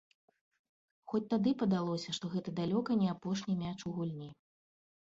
Хоць 1.13 1.21
тады 1.35 1.53
падалося, 1.65 2.09
што 2.19 2.33
гэта 2.33 2.57
далёка 2.63 2.91
не 3.05 3.13
апошні 3.17 3.53
мяч 3.65 3.77
у 3.87 3.97
гульні. 4.01 4.29